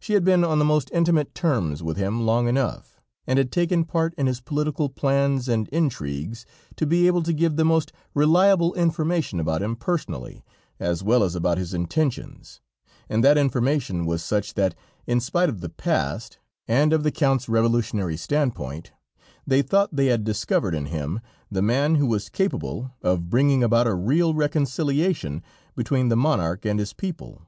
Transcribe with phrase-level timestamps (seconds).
[0.00, 3.84] She had been on the most intimate terms with him long enough, and had taken
[3.84, 8.74] part in his political plans and intrigues, to be able to give the most reliable
[8.74, 10.44] information about him personally,
[10.80, 12.60] as well as about his intentions,
[13.08, 14.74] and that information was such that,
[15.06, 18.90] in spite of the past, and of the Count's revolutionary standpoint,
[19.46, 21.20] they thought they had discovered in him
[21.52, 25.40] the man who was capable of bringing about a real reconciliation
[25.76, 27.42] between the monarch and his people.